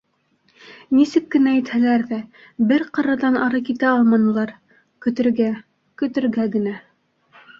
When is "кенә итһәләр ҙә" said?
1.35-2.17